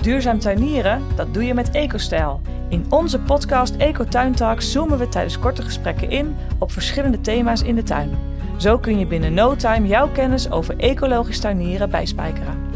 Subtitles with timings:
[0.00, 2.40] Duurzaam tuinieren, dat doe je met EcoStijl.
[2.68, 7.74] In onze podcast Eco Tuin zoomen we tijdens korte gesprekken in op verschillende thema's in
[7.74, 8.18] de tuin.
[8.58, 12.68] Zo kun je binnen no time jouw kennis over ecologisch tuinieren bijspijkeren.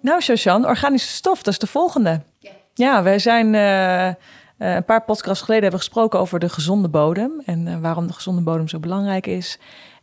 [0.00, 2.22] Nou, Shoshan, organische stof, dat is de volgende.
[2.38, 4.06] Ja, ja wij zijn uh,
[4.76, 8.42] een paar podcasts geleden hebben gesproken over de gezonde bodem en uh, waarom de gezonde
[8.42, 9.58] bodem zo belangrijk is.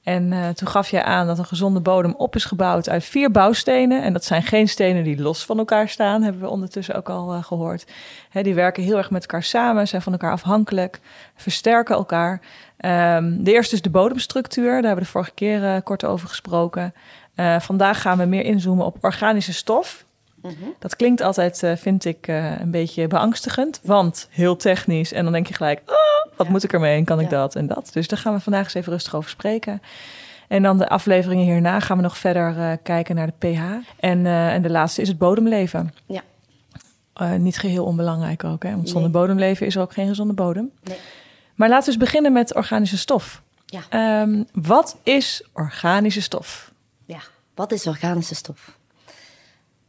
[0.05, 3.31] En uh, toen gaf je aan dat een gezonde bodem op is gebouwd uit vier
[3.31, 4.03] bouwstenen.
[4.03, 7.35] En dat zijn geen stenen die los van elkaar staan, hebben we ondertussen ook al
[7.35, 7.85] uh, gehoord.
[8.29, 10.99] Hè, die werken heel erg met elkaar samen, zijn van elkaar afhankelijk,
[11.35, 12.41] versterken elkaar.
[12.77, 16.27] Um, de eerste is de bodemstructuur, daar hebben we de vorige keer uh, kort over
[16.27, 16.93] gesproken.
[17.59, 20.05] vandaag gaan we meer inzoomen op organische stof.
[20.53, 20.73] -hmm.
[20.79, 25.13] Dat klinkt altijd, vind ik, een beetje beangstigend, want heel technisch.
[25.13, 27.67] En dan denk je gelijk, oh, wat moet ik ermee en kan ik dat en
[27.67, 27.89] dat?
[27.93, 29.81] Dus daar gaan we vandaag eens even rustig over spreken.
[30.47, 33.61] En dan de afleveringen hierna gaan we nog verder uh, kijken naar de pH.
[33.99, 35.93] En, en de laatste is het bodemleven.
[36.05, 36.21] Ja.
[37.37, 38.71] Niet geheel onbelangrijk ook, hè?
[38.71, 39.21] want zonder nee.
[39.21, 40.71] bodemleven is er ook geen gezonde bodem.
[40.83, 40.97] Nee.
[41.55, 43.41] Maar laten we eens beginnen met organische stof.
[43.65, 44.21] Ja.
[44.21, 46.71] Um, wat is organische stof?
[47.05, 47.19] Ja,
[47.55, 48.77] wat is organische stof?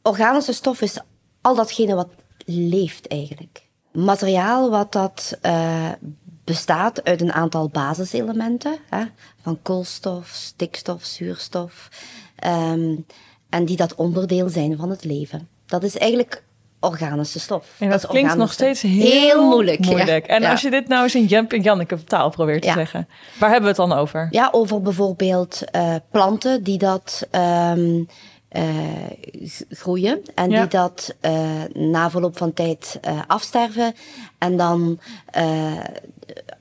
[0.07, 0.99] Organische stof is
[1.41, 2.09] al datgene wat
[2.45, 3.62] leeft eigenlijk.
[3.93, 5.39] Materiaal wat dat
[6.45, 9.05] bestaat uit een aantal basiselementen, hè,
[9.43, 11.89] van koolstof, stikstof, zuurstof,
[12.47, 13.07] um,
[13.49, 15.49] en die dat onderdeel zijn van het leven.
[15.67, 16.43] Dat is eigenlijk
[16.81, 17.67] organische stof.
[17.79, 19.84] En dat, dat klinkt nog steeds heel, heel moeilijk.
[19.84, 20.27] moeilijk.
[20.27, 20.34] Ja.
[20.34, 22.75] En als je dit nou eens in Jump en Janneke taal probeert te ja.
[22.75, 24.29] zeggen, waar hebben we het dan over?
[24.31, 28.01] Ja, over bijvoorbeeld uh, planten die dat um, uh,
[29.71, 30.61] groeien en ja.
[30.61, 33.95] die dat uh, na verloop van tijd afsterven
[34.39, 34.99] en dan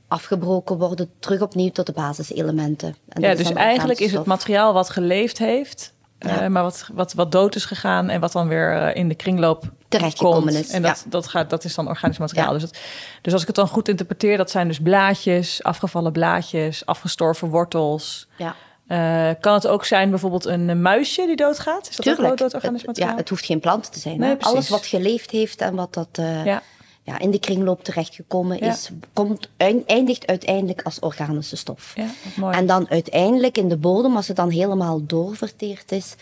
[0.08, 2.96] afgebroken worden, terug opnieuw tot de basiselementen.
[3.08, 6.44] En ja, dus eigenlijk is het materiaal wat geleefd heeft, ja.
[6.44, 9.16] uh, maar wat, wat, wat dood is gegaan en wat dan weer uh, in de
[9.16, 10.70] kringloop terechtgekomen is.
[10.70, 11.10] En dat, ja.
[11.10, 12.52] dat, gaat, dat is dan organisch materiaal.
[12.52, 12.78] Dus, dat,
[13.22, 18.28] dus als ik het dan goed interpreteer, dat zijn dus blaadjes, afgevallen blaadjes, afgestorven wortels.
[18.36, 18.56] Ja.
[18.88, 21.90] Uh, kan het ook zijn bijvoorbeeld een muisje die doodgaat?
[21.90, 22.32] Is dat Tuurlijk.
[22.32, 23.12] ook dood organisch materiaal?
[23.12, 24.20] Ja, het hoeft geen plant te zijn.
[24.20, 26.10] Nee, Alles wat geleefd heeft en wat dat...
[26.46, 26.62] Ja
[27.06, 28.68] ja, in de kringloop terechtgekomen ja.
[28.68, 29.50] is, komt,
[29.86, 31.94] eindigt uiteindelijk als organische stof.
[31.96, 32.58] Ja, mooi.
[32.58, 36.16] En dan uiteindelijk in de bodem, als het dan helemaal doorverteerd is,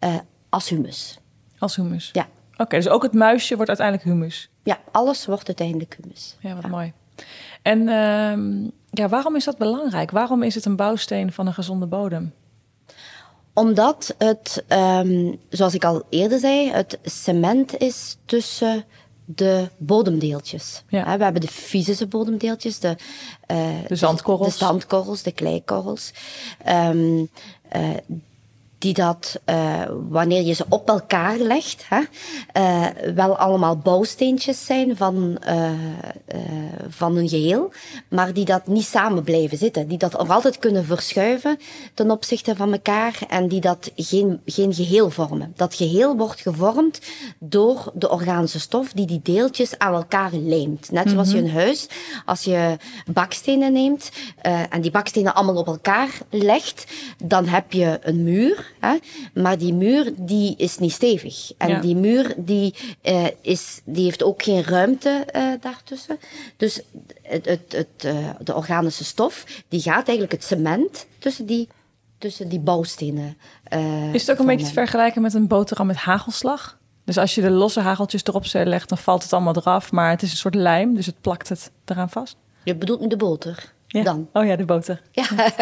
[0.00, 0.14] uh,
[0.48, 1.18] als humus.
[1.58, 2.10] Als humus?
[2.12, 2.28] Ja.
[2.52, 4.50] Oké, okay, dus ook het muisje wordt uiteindelijk humus?
[4.62, 6.36] Ja, alles wordt uiteindelijk humus.
[6.40, 6.92] Ja, wat mooi.
[7.62, 10.10] En uh, ja, waarom is dat belangrijk?
[10.10, 12.32] Waarom is het een bouwsteen van een gezonde bodem?
[13.52, 18.84] Omdat het, um, zoals ik al eerder zei, het cement is tussen
[19.24, 20.82] de bodemdeeltjes.
[20.88, 21.16] Ja.
[21.16, 22.96] We hebben de fysische bodemdeeltjes, de,
[23.50, 26.12] uh, de zandkorrels, de, de, zandkorrels, de kleikorrels.
[26.68, 27.28] Um,
[27.76, 27.88] uh,
[28.80, 32.00] die dat, uh, wanneer je ze op elkaar legt, hè,
[32.56, 35.70] uh, wel allemaal bouwsteentjes zijn van, uh,
[36.88, 37.72] van een geheel,
[38.08, 39.88] maar die dat niet samen blijven zitten.
[39.88, 41.58] Die dat nog altijd kunnen verschuiven
[41.94, 45.52] ten opzichte van elkaar en die dat geen, geen geheel vormen.
[45.56, 47.00] Dat geheel wordt gevormd
[47.38, 50.90] door de organische stof die die deeltjes aan elkaar lijmt.
[50.90, 51.44] Net zoals mm -hmm.
[51.44, 51.88] je een huis,
[52.24, 52.76] als je
[53.12, 54.10] bakstenen neemt
[54.70, 56.84] en die bakstenen allemaal op elkaar legt,
[57.24, 58.96] dan heb je een muur Hè?
[59.34, 61.52] Maar die muur die is niet stevig.
[61.56, 61.80] En ja.
[61.80, 66.18] die muur die, uh, is, die heeft ook geen ruimte uh, daartussen.
[66.56, 66.80] Dus
[67.22, 71.68] het, het, het, uh, de organische stof die gaat eigenlijk het cement tussen die,
[72.18, 73.36] tussen die bouwstenen.
[74.12, 76.78] is het ook een beetje te vergelijken met een boterham met hagelslag?
[77.04, 79.92] Dus als je de losse hageltjes erop legt, dan valt het allemaal eraf.
[79.92, 82.36] Maar het is een soort lijm, dus het plakt het eraan vast.
[82.64, 83.72] Je bedoelt nu de boter?
[83.92, 84.02] Ja.
[84.02, 84.28] Dan.
[84.32, 85.00] Oh ja, de boter.
[85.10, 85.24] Ja.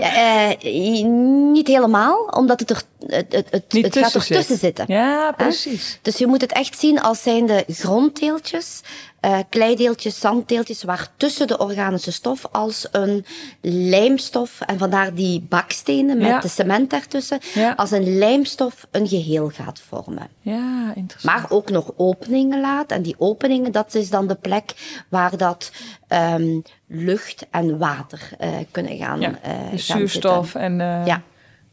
[0.00, 1.04] ja uh,
[1.52, 4.84] niet helemaal, omdat het er, het, het, het, gaat er tussen zitten.
[4.88, 5.98] Ja, precies.
[6.02, 8.80] Dus je moet het echt zien als zijn de gronddeeltjes,
[9.24, 13.24] uh, kleideeltjes, zanddeeltjes, waar tussen de organische stof als een
[13.60, 16.40] lijmstof, en vandaar die bakstenen met ja.
[16.40, 17.72] de cement ertussen, ja.
[17.72, 20.28] als een lijmstof een geheel gaat vormen.
[20.40, 21.34] Ja, interessant.
[21.34, 22.90] Maar ook nog openingen laat.
[22.90, 25.72] En die openingen, dat is dan de plek waar dat
[26.08, 29.20] um, lucht en water uh, kunnen gaan.
[29.20, 30.80] Ja, uh, dus zuurstof zitten.
[30.80, 31.22] en, ja.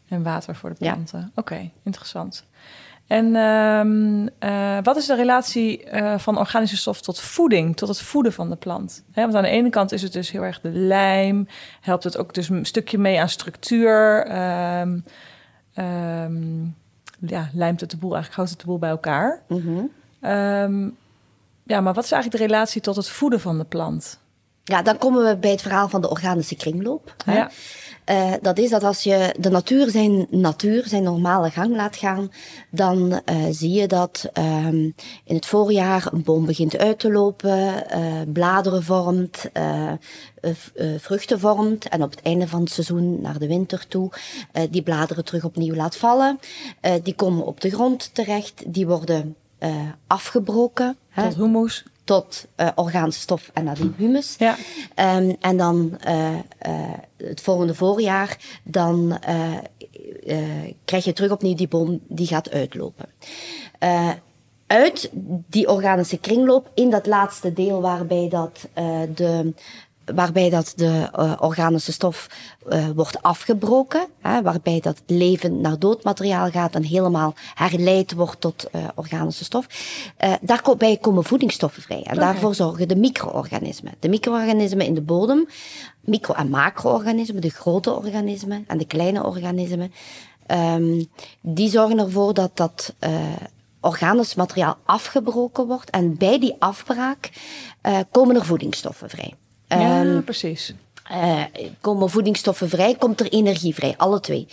[0.08, 1.20] en water voor de planten.
[1.20, 1.30] Ja.
[1.36, 2.44] Oké, okay, interessant.
[3.12, 8.02] En um, uh, wat is de relatie uh, van organische stof tot voeding, tot het
[8.02, 9.04] voeden van de plant?
[9.12, 11.48] He, want aan de ene kant is het dus heel erg de lijm,
[11.82, 14.28] helpt het ook dus een stukje mee aan structuur.
[14.80, 15.04] Um,
[15.76, 16.76] um,
[17.20, 19.42] ja, lijmt het de boel eigenlijk, houdt het de boel bij elkaar.
[19.48, 20.96] Mm -hmm.
[21.64, 24.20] ja, maar wat is eigenlijk de relatie tot het voeden van de plant?
[24.64, 27.16] Ja, dan komen we bij het verhaal van de organische kringloop.
[27.26, 27.36] Hè?
[27.36, 27.52] Ja.
[28.06, 32.32] Uh, dat is dat als je de natuur zijn natuur, zijn normale gang laat gaan,
[32.70, 37.84] dan uh, zie je dat um, in het voorjaar een boom begint uit te lopen,
[37.94, 39.50] uh, bladeren vormt,
[40.98, 44.12] vruchten vormt en op het einde van het seizoen, naar de winter toe,
[44.70, 46.40] die bladeren terug opnieuw laat vallen.
[47.04, 49.36] die komen op de grond terecht, die worden
[50.08, 50.98] afgebroken.
[51.16, 54.36] Tot humus tot uh, orgaanse stof en nadien humus.
[54.38, 54.58] Ja.
[55.18, 56.40] Um, en dan uh, uh,
[57.18, 59.20] het volgende voorjaar, dan
[60.86, 63.06] krijg je terug opnieuw die boom die gaat uitlopen.
[64.68, 65.10] uit
[65.48, 68.68] die organische kringloop, in dat laatste deel waarbij dat
[69.16, 69.54] de
[70.06, 72.28] waarbij dat de uh, organische stof
[72.68, 78.68] uh, wordt afgebroken, hè, waarbij dat leven naar doodmateriaal gaat en helemaal herleid wordt tot
[78.76, 79.68] uh, organische stof.
[80.42, 82.16] daarbij komen voedingsstoffen vrij en okay.
[82.16, 83.94] daarvoor zorgen de micro-organismen.
[84.00, 85.48] De micro-organismen in de bodem,
[86.02, 89.92] micro- en macro-organismen, de grote organismen en de kleine organismen,
[90.76, 91.06] um,
[91.42, 92.96] die zorgen ervoor dat dat
[93.80, 97.30] organisch materiaal afgebroken wordt en bij die afbraak
[98.12, 99.34] komen er voedingsstoffen vrij.
[99.80, 100.74] Ja, um, precies.
[101.12, 101.44] Uh,
[101.82, 104.48] komen voedingsstoffen vrij, komt er energie vrij, alle twee.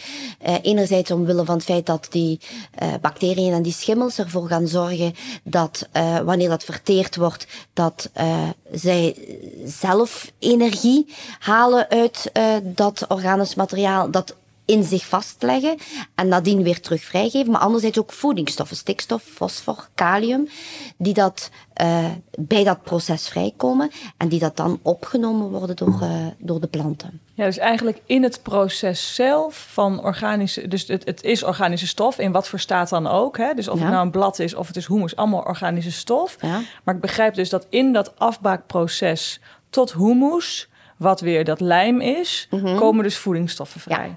[0.46, 2.40] Uh, enerzijds omwille van het feit dat die
[2.82, 5.88] uh, bacteriën en die schimmels ervoor gaan zorgen dat
[6.24, 8.10] wanneer dat verteerd wordt, dat
[8.72, 9.16] zij
[9.64, 12.32] zelf energie halen uit
[12.62, 14.36] dat organisch materiaal, dat
[14.68, 15.76] in zich vastleggen
[16.14, 17.52] en nadien weer terug vrijgeven.
[17.52, 20.48] Maar anderzijds ook voedingsstoffen, stikstof, fosfor, kalium,
[20.96, 21.50] die dat
[21.82, 22.04] uh,
[22.38, 27.20] bij dat proces vrijkomen en die dat dan opgenomen worden door, uh, door de planten.
[27.34, 32.18] Ja, dus eigenlijk in het proces zelf van organische, dus het, het is organische stof,
[32.18, 33.36] in wat voor staat dan ook.
[33.36, 33.54] Hè?
[33.54, 33.82] Dus of ja.
[33.82, 36.36] het nou een blad is of het is humus, allemaal organische stof.
[36.40, 36.60] Ja.
[36.84, 39.40] Maar ik begrijp dus dat in dat afbaakproces
[39.70, 42.76] tot humus, wat weer dat lijm is, mm -hmm.
[42.76, 44.06] komen dus voedingsstoffen vrij.
[44.06, 44.16] Ja.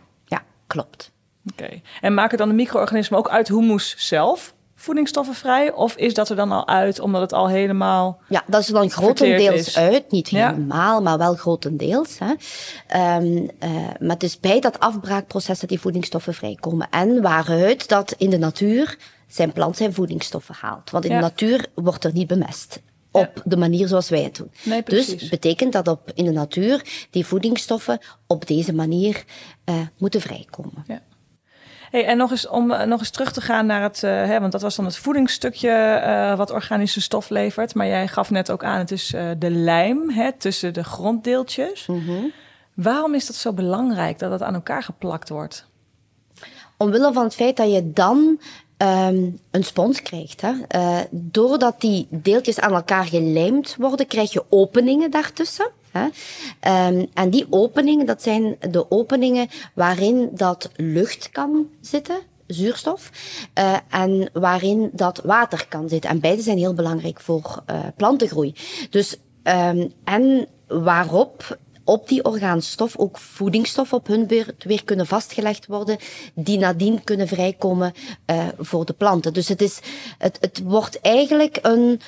[0.72, 1.12] Klopt.
[1.52, 1.64] Oké.
[1.64, 1.82] Okay.
[2.02, 5.72] En maken dan de micro-organismen ook uit humus zelf voedingsstoffen vrij?
[5.72, 8.22] Of is dat er dan al uit omdat het al helemaal.
[8.28, 9.78] Ja, dat is dan grotendeels is.
[9.78, 10.12] uit.
[10.12, 11.00] Niet helemaal, ja.
[11.00, 12.18] maar wel grotendeels.
[12.20, 12.32] Hè.
[13.18, 13.70] Um, uh,
[14.00, 16.88] maar het is bij dat afbraakproces dat die voedingsstoffen vrijkomen.
[16.90, 18.98] En waaruit dat in de natuur
[19.28, 20.90] zijn plant zijn voedingsstoffen haalt.
[20.90, 21.18] Want in ja.
[21.18, 23.42] de natuur wordt er niet bemest op ja.
[23.46, 24.52] de manier zoals wij het doen.
[24.64, 29.24] Nee, dus betekent dat op, in de natuur die voedingsstoffen op deze manier
[29.66, 30.84] uh, moeten vrijkomen.
[30.88, 31.02] Ja.
[31.92, 34.40] Hey, en nog eens om uh, nog eens terug te gaan naar het, uh, hè,
[34.40, 37.76] want dat was dan het voedingsstukje wat organische stof levert.
[37.76, 41.86] Maar jij gaf net ook aan, het is de lijm hè, tussen de gronddeeltjes.
[41.86, 42.32] Mm -hmm.
[42.74, 45.70] Waarom is dat zo belangrijk dat het aan elkaar geplakt wordt?
[46.78, 48.40] Omwille van het feit dat je dan
[48.82, 50.42] um, een spons krijgt.
[50.42, 50.52] Hè.
[50.76, 55.70] Uh, doordat die deeltjes aan elkaar gelijmd worden, krijg je openingen daartussen.
[55.92, 56.04] Hè.
[56.88, 62.18] Um, en die openingen, dat zijn de openingen waarin dat lucht kan zitten,
[62.48, 63.12] zuurstof,
[63.60, 66.10] uh, en waarin dat water kan zitten.
[66.10, 68.56] En beide zijn heel belangrijk voor uh, plantengroei.
[68.90, 75.66] Dus, um, en waarop op die orgaanstof ook voedingsstoffen op hun beurt weer kunnen vastgelegd
[75.66, 75.98] worden,
[76.34, 77.94] die nadien kunnen vrijkomen
[78.26, 79.34] uh, voor de planten.
[79.34, 79.80] Dus het, is,
[80.18, 82.00] het, het wordt eigenlijk een,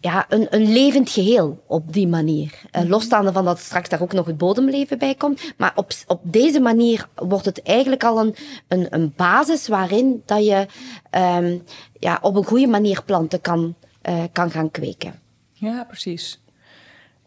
[0.00, 2.60] ja, een, een levend geheel op die manier.
[2.72, 5.40] Uh, losstaande van dat straks daar ook nog het bodemleven bij komt.
[5.56, 8.34] Maar op, op deze manier wordt het eigenlijk al een,
[8.68, 10.66] een, een basis waarin dat je
[11.10, 11.62] um,
[11.98, 13.74] ja, op een goede manier planten kan,
[14.08, 15.20] uh, kan gaan kweken.
[15.52, 16.43] Ja, precies.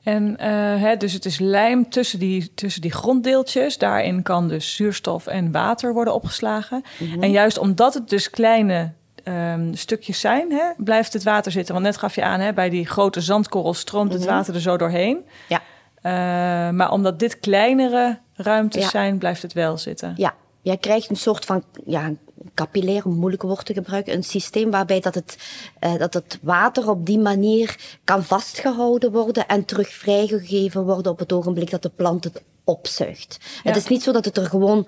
[0.07, 0.37] En uh,
[0.81, 3.77] hè, dus het is lijm tussen die, tussen die gronddeeltjes.
[3.77, 6.83] Daarin kan dus zuurstof en water worden opgeslagen.
[6.97, 7.23] Mm -hmm.
[7.23, 8.91] En juist omdat het dus kleine
[9.23, 11.73] um, stukjes zijn, hè, blijft het water zitten.
[11.73, 14.35] Want net gaf je aan, hè, bij die grote zandkorrel stroomt het mm -hmm.
[14.35, 15.25] water er zo doorheen.
[15.47, 15.61] Ja.
[16.03, 18.89] Uh, maar omdat dit kleinere ruimtes ja.
[18.89, 20.13] zijn, blijft het wel zitten.
[20.17, 22.11] Ja, jij krijgt een soort van ja,
[22.57, 25.37] capillair, een moeilijke woord te gebruiken, een systeem waarbij dat het,
[25.83, 31.19] uh, dat het water op die manier kan vastgehouden worden en terug vrijgegeven worden op
[31.19, 33.37] het ogenblik dat de plant het opzuigt.
[33.41, 33.61] Ja.
[33.63, 34.87] Het is niet zo dat het er gewoon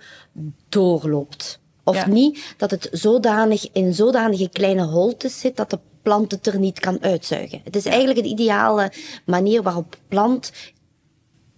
[0.69, 1.59] doorloopt.
[1.83, 2.07] Of ja.
[2.07, 6.79] niet dat het zodanig in zodanige kleine holtes zit dat de plant het er niet
[6.79, 7.61] kan uitzuigen.
[7.63, 8.91] Het is eigenlijk een ideale
[9.25, 10.51] manier waarop plant,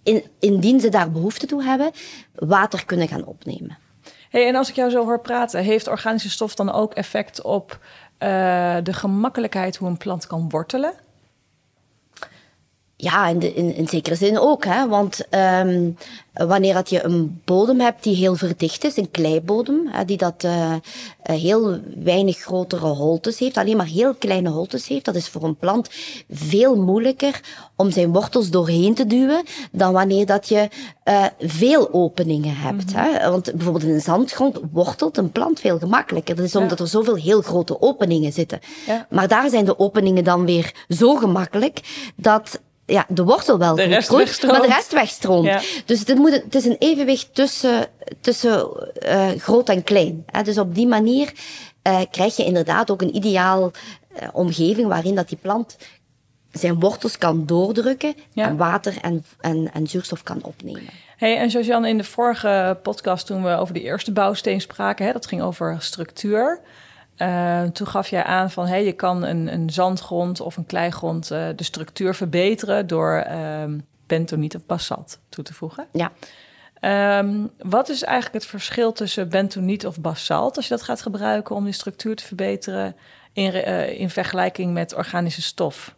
[0.02, 1.90] in, indien ze daar behoefte toe hebben,
[2.34, 3.78] water kunnen gaan opnemen.
[4.32, 7.78] Hey, en als ik jou zo hoor praten, heeft organische stof dan ook effect op
[8.18, 10.92] uh, de gemakkelijkheid hoe een plant kan wortelen?
[13.02, 14.64] Ja, in, de, in, in zekere zin ook.
[14.64, 14.88] Hè?
[14.88, 15.20] Want
[15.64, 15.96] um,
[16.32, 20.44] wanneer dat je een bodem hebt die heel verdicht is, een kleibodem, hè, die dat
[20.44, 20.74] uh,
[21.22, 25.56] heel weinig grotere holtes heeft, alleen maar heel kleine holtes heeft, dat is voor een
[25.56, 25.88] plant
[26.30, 27.40] veel moeilijker
[27.76, 29.42] om zijn wortels doorheen te duwen
[29.72, 30.68] dan wanneer dat je
[31.04, 32.92] uh, veel openingen hebt.
[32.92, 33.14] Mm -hmm.
[33.14, 33.30] hè?
[33.30, 36.36] Want bijvoorbeeld in een zandgrond wortelt een plant veel gemakkelijker.
[36.36, 36.84] Dat is omdat ja.
[36.84, 38.60] er zoveel heel grote openingen zitten.
[38.86, 39.06] Ja.
[39.10, 41.80] Maar daar zijn de openingen dan weer zo gemakkelijk
[42.16, 45.46] dat ja, de wortel wel de goed groeit, maar de rest wegstroomt.
[45.46, 45.60] Ja.
[45.84, 47.86] Dus het, moet, het is een evenwicht tussen,
[48.20, 48.68] tussen
[49.06, 50.24] uh, groot en klein.
[50.26, 50.42] Hè.
[50.42, 51.32] Dus op die manier
[51.88, 53.70] uh, krijg je inderdaad ook een ideaal
[54.22, 55.76] uh, omgeving waarin dat die plant
[56.52, 58.46] zijn wortels kan doordrukken ja.
[58.46, 60.92] en water en, en, en zuurstof kan opnemen.
[61.16, 65.12] Hey, en Josiane, in de vorige podcast toen we over de eerste bouwsteen spraken, hè,
[65.12, 66.60] dat ging over structuur.
[67.22, 71.30] Uh, toen gaf jij aan van hey, je kan een, een zandgrond of een kleigrond
[71.32, 73.64] uh, de structuur verbeteren door uh,
[74.06, 75.86] bentoniet of basalt toe te voegen.
[75.92, 76.12] Ja.
[77.18, 81.56] Um, wat is eigenlijk het verschil tussen bentoniet of basalt als je dat gaat gebruiken
[81.56, 82.96] om die structuur te verbeteren
[83.32, 85.94] in, uh, in vergelijking met organische stof?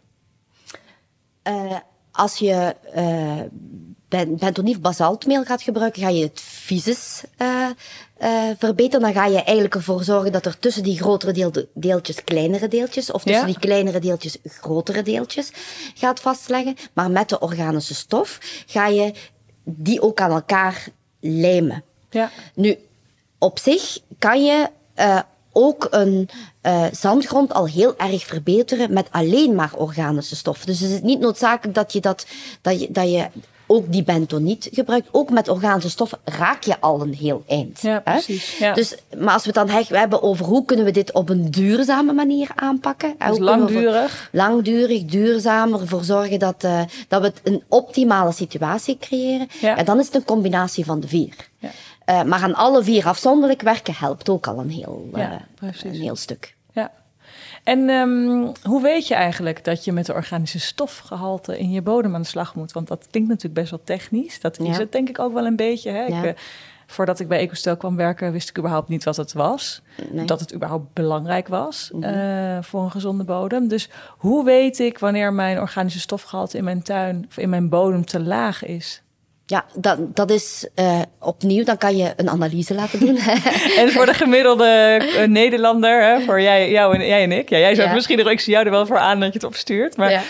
[2.11, 2.75] als je
[4.09, 7.69] bentoniet of basaltmeel gaat gebruiken, ga je het fysisch uh,
[8.57, 12.67] verbeteren, dan ga je eigenlijk ervoor zorgen dat er tussen die grotere deel, deeltjes kleinere
[12.67, 13.53] deeltjes, of tussen ja.
[13.53, 15.51] die kleinere deeltjes grotere deeltjes
[15.95, 16.75] gaat vastleggen.
[16.93, 19.13] Maar met de organische stof ga je
[19.63, 20.87] die ook aan elkaar
[21.19, 21.83] lijmen.
[22.09, 22.31] Ja.
[22.53, 22.77] Nu,
[23.39, 24.69] op zich kan je
[24.99, 25.19] uh,
[25.51, 26.29] ook een
[26.63, 30.65] uh, zandgrond al heel erg verbeteren met alleen maar organische stof.
[30.65, 32.25] Dus het is niet noodzakelijk dat je dat,
[32.61, 33.27] dat je, dat je
[33.67, 35.07] ook die bentoniet gebruikt.
[35.11, 37.81] Ook met organische stoffen raak je al een heel eind.
[37.81, 38.57] Ja, precies.
[38.57, 38.73] Ja.
[38.73, 42.13] Dus, maar als we het dan hebben over hoe kunnen we dit op een duurzame
[42.13, 43.15] manier aanpakken.
[43.27, 44.29] Dus langdurig.
[44.31, 49.47] Langdurig, duurzamer, ervoor zorgen dat, uh, dat we een optimale situatie creëren.
[49.61, 49.77] Ja.
[49.77, 51.35] En dan is het een combinatie van de vier.
[51.59, 51.69] Ja.
[52.09, 55.31] Uh, maar aan alle vier afzonderlijk werken helpt ook al een heel, uh,
[55.83, 56.55] een heel stuk.
[57.65, 62.15] En um, hoe weet je eigenlijk dat je met de organische stofgehalte in je bodem
[62.15, 62.71] aan de slag moet?
[62.71, 64.39] Want dat klinkt natuurlijk best wel technisch.
[64.39, 64.79] Dat is ja.
[64.79, 65.91] het denk ik ook wel een beetje.
[65.91, 66.05] Hè?
[66.05, 66.17] Ja.
[66.17, 66.31] Ik, uh,
[66.87, 69.81] voordat ik bij EcoStel kwam werken, wist ik überhaupt niet wat het was.
[70.11, 70.25] Nee.
[70.25, 72.13] Dat het überhaupt belangrijk was mm -hmm.
[72.13, 73.67] uh, voor een gezonde bodem.
[73.67, 78.05] Dus hoe weet ik wanneer mijn organische stofgehalte in mijn tuin of in mijn bodem
[78.05, 79.01] te laag is?
[79.47, 83.17] Ja, dat, dat is uh, opnieuw, dan kan je een analyse laten doen.
[83.79, 87.49] en voor de gemiddelde uh, Nederlander, hè, voor jij, jou en, jij en ik.
[87.49, 87.93] Ja, jij zou ja.
[87.93, 89.97] misschien er, ik zie jou er wel voor aan dat je het opstuurt.
[89.97, 90.21] Maar ja.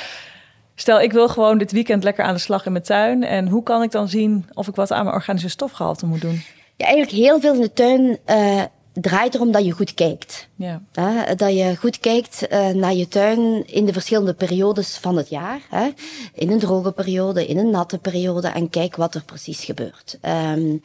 [0.75, 3.23] stel, ik wil gewoon dit weekend lekker aan de slag in mijn tuin.
[3.23, 6.43] En hoe kan ik dan zien of ik wat aan mijn organische stofgehalte moet doen?
[6.75, 8.63] Ja, eigenlijk heel veel in de tuin uh,
[9.01, 10.47] draait erom dat je goed kijkt.
[10.55, 10.81] Ja.
[10.91, 11.35] Hè?
[11.35, 15.61] Dat je goed kijkt uh, naar je tuin in de verschillende periodes van het jaar.
[15.69, 15.89] Hè?
[16.33, 20.17] In een droge periode, in een natte periode en kijk wat er precies gebeurt.
[20.55, 20.81] Um,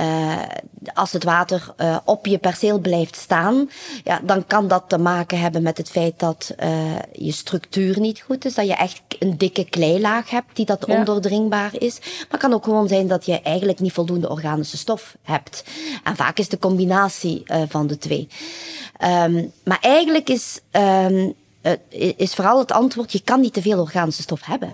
[0.00, 0.42] uh,
[0.94, 3.70] als het water uh, op je perceel blijft staan,
[4.04, 6.54] ja, dan kan dat te maken hebben met het feit dat
[7.12, 8.54] je structuur niet goed is.
[8.54, 10.98] Dat je echt een dikke kleilaag hebt die dat ja.
[10.98, 11.98] ondoordringbaar is.
[12.00, 15.64] Maar het kan ook gewoon zijn dat je eigenlijk niet voldoende organische stof hebt.
[16.04, 18.28] En vaak is de combinatie uh, van de twee.
[19.04, 21.34] Um, maar eigenlijk is, um,
[22.16, 24.72] is vooral het antwoord: je kan niet te veel organische stof hebben.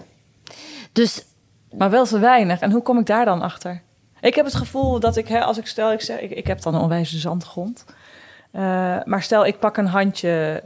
[0.92, 1.24] Dus,
[1.76, 2.60] maar wel te weinig.
[2.60, 3.82] En hoe kom ik daar dan achter?
[4.20, 6.62] Ik heb het gevoel dat ik, hè, als ik stel, ik, zeg, ik, ik heb
[6.62, 7.84] dan een onwijze zandgrond.
[8.52, 8.62] Uh,
[9.04, 10.62] maar stel, ik pak een handje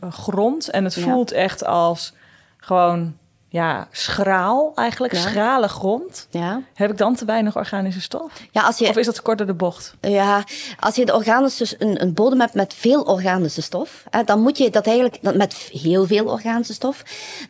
[0.00, 1.02] uh, grond en het ja.
[1.02, 2.12] voelt echt als
[2.56, 3.16] gewoon
[3.48, 5.20] ja, schraal eigenlijk, ja.
[5.20, 6.26] schrale grond.
[6.30, 6.62] Ja.
[6.74, 8.32] Heb ik dan te weinig organische stof?
[8.50, 9.94] Ja, als je, of is dat kort door de bocht?
[10.00, 10.44] Ja,
[10.78, 14.58] als je de organische, een, een bodem hebt met veel organische stof, hè, dan moet
[14.58, 17.02] je dat eigenlijk, met heel veel organische stof,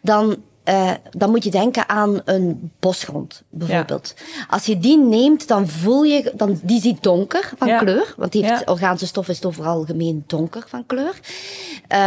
[0.03, 0.37] dan
[0.69, 4.15] uh, dan moet je denken aan een bosgrond, bijvoorbeeld.
[4.17, 4.45] Ja.
[4.49, 7.79] Als je die neemt, dan voel je, dan, die ziet donker van ja.
[7.79, 8.73] kleur, want die heeft, ja.
[8.73, 11.21] organische stof is overal algemeen donker van kleur.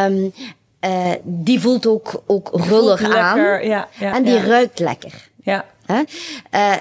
[0.07, 0.33] Um,
[0.85, 3.39] uh, die voelt ook, ook rullig aan.
[3.39, 4.43] Ja, ja, en die ja.
[4.43, 5.29] ruikt lekker.
[5.43, 5.65] Ja.
[5.88, 6.73] Uh,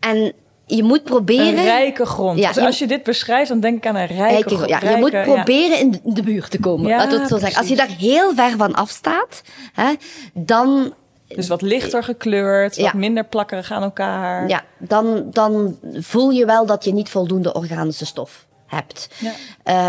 [0.00, 0.32] en
[0.66, 1.58] je moet proberen...
[1.58, 2.38] Een rijke grond.
[2.38, 4.68] Ja, dus als je dit beschrijft, dan denk ik aan een rijke, rijke grond.
[4.68, 6.88] Ja, je moet proberen in de buurt te komen.
[6.88, 7.58] Ja, zo zeggen.
[7.58, 9.92] Als je daar heel ver van afstaat, hè,
[10.34, 10.94] dan...
[11.28, 14.48] Dus wat lichter gekleurd, wat minder plakkerig aan elkaar.
[14.48, 19.08] Ja, dan, dan voel je wel dat je niet voldoende organische stof hebt.
[19.18, 19.32] Ja.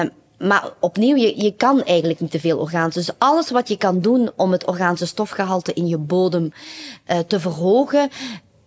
[0.03, 0.09] Uh,
[0.39, 2.99] maar opnieuw, je, je kan eigenlijk niet te veel organische.
[2.99, 6.51] Dus alles wat je kan doen om het organische stofgehalte in je bodem
[7.07, 8.09] uh, te verhogen,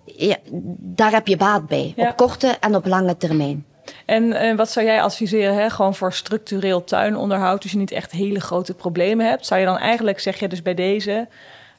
[0.05, 0.37] ja,
[0.79, 1.93] daar heb je baat bij.
[1.97, 2.09] Ja.
[2.09, 3.67] Op korte en op lange termijn.
[4.07, 5.71] En, en wat zou jij adviseren, hè?
[5.71, 9.47] gewoon voor structureel tuinonderhoud, dus je niet echt hele grote problemen hebt?
[9.47, 11.29] Zou je dan eigenlijk, zeg je dus bij deze,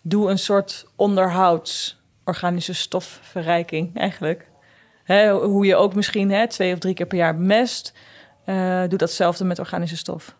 [0.01, 4.47] doe een soort onderhouds organische stofverrijking eigenlijk.
[5.03, 7.93] Hè, hoe je ook misschien hè, twee of drie keer per jaar bemest.
[8.45, 10.35] Uh, doe datzelfde met organische stof.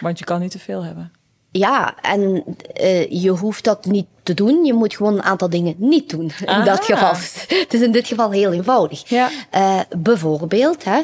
[0.00, 1.12] Want je kan niet te veel hebben.
[1.50, 2.44] Ja, en
[2.80, 4.64] uh, je hoeft dat niet te doen.
[4.64, 7.12] Je moet gewoon een aantal dingen niet doen in dat geval.
[7.48, 9.08] Het is in dit geval heel eenvoudig.
[9.08, 9.30] Ja.
[9.54, 11.02] Uh, bijvoorbeeld, hè,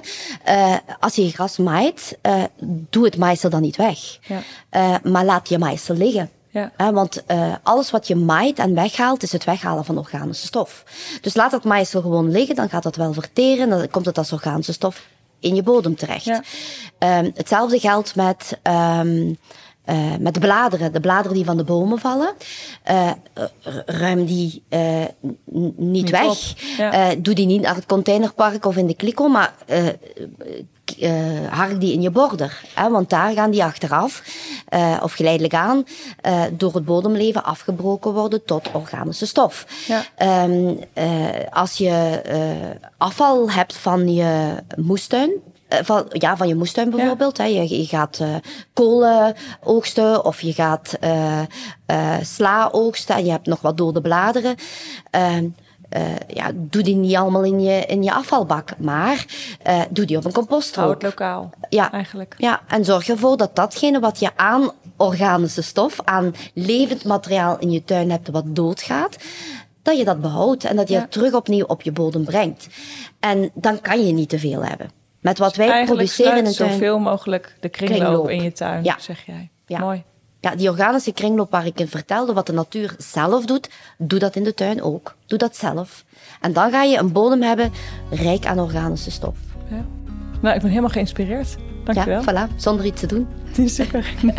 [0.48, 2.18] uh, als je gras maait,
[2.90, 3.98] doe het maaisel dan niet weg.
[4.20, 5.00] Ja.
[5.02, 6.30] maar laat je maaisel liggen.
[6.50, 6.92] Ja.
[6.92, 7.24] want
[7.62, 10.84] alles wat je maait en weghaalt, is het weghalen van organische stof.
[11.20, 13.68] Dus laat dat maaisel gewoon liggen, dan gaat dat wel verteren.
[13.68, 15.06] Dan komt het als organische stof
[15.44, 16.24] in je bodem terecht.
[16.24, 16.42] Ja.
[17.18, 18.58] Um, hetzelfde geldt met...
[18.62, 19.38] Um,
[19.90, 22.32] uh, met de bladeren, de bladeren die van de bomen vallen,
[22.90, 23.10] uh,
[23.86, 25.04] ruim die uh,
[25.44, 26.54] niet, niet, weg.
[26.76, 27.14] Ja.
[27.14, 29.54] doe die niet naar het containerpark of in de kliko, maar
[31.50, 32.60] hark die in je border.
[32.74, 34.22] Hè, want daar gaan die achteraf,
[35.02, 35.84] of geleidelijk aan,
[36.52, 39.66] door het bodemleven afgebroken worden tot organische stof.
[39.86, 40.44] Ja.
[40.44, 40.78] Um,
[41.50, 42.20] als je
[42.96, 45.30] afval hebt van je moestuin,
[45.68, 47.38] eh, van, ja, van je moestuin bijvoorbeeld.
[47.38, 47.44] Hè.
[47.44, 48.34] Je, je gaat uh,
[48.72, 51.40] kolen oogsten of je gaat uh,
[51.86, 54.56] uh, sla oogsten en je hebt nog wat dode bladeren.
[55.88, 59.26] Ehm, ja, doe die niet allemaal in je, in je afvalbak, maar
[59.90, 60.84] doe die op een composthoop.
[60.84, 61.92] Houd lokaal, ja.
[61.92, 62.34] eigenlijk.
[62.38, 67.70] Ja, en zorg ervoor dat datgene wat je aan organische stof, aan levend materiaal in
[67.70, 69.16] je tuin hebt wat doodgaat,
[69.82, 71.00] dat je dat behoudt en dat je Ja.
[71.00, 72.66] het terug opnieuw op je bodem brengt.
[73.20, 74.90] En dan kan je niet te veel hebben.
[75.20, 76.70] Met wat wij produceren in de tuin.
[76.72, 78.28] zoveel mogelijk de kringloop, Kringloop.
[78.30, 78.96] in je tuin, Ja.
[78.98, 79.50] zeg jij.
[79.66, 79.78] Ja.
[79.78, 80.02] Mooi.
[80.44, 84.36] Ja, die organische kringloop waar ik in vertelde, wat de natuur zelf doet, doe dat
[84.36, 85.14] in de tuin ook.
[85.26, 86.04] Doe dat zelf.
[86.40, 87.72] En dan ga je een bodem hebben
[88.10, 89.36] rijk aan organische stof.
[89.70, 89.84] Ja.
[90.40, 91.56] Nou, ik ben helemaal geïnspireerd.
[91.84, 92.22] Dankjewel.
[92.22, 93.28] Ja, voilà, zonder iets te doen.
[93.68, 94.14] Super.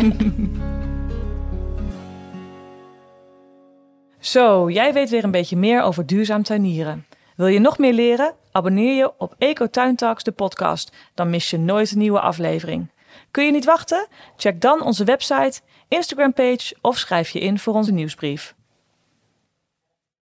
[4.18, 7.06] Zo, jij weet weer een beetje meer over duurzaam tuinieren.
[7.36, 8.34] Wil je nog meer leren?
[8.52, 10.92] Abonneer je op Eco Tuin Talks, de podcast.
[11.14, 12.94] Dan mis je nooit een nieuwe aflevering.
[13.30, 14.06] Kun je niet wachten?
[14.36, 18.54] Check dan onze website, Instagram page of schrijf je in voor onze nieuwsbrief.